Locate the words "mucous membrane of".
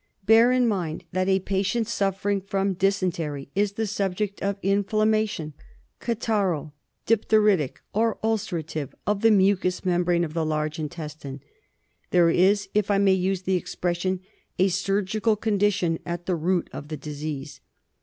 9.29-10.33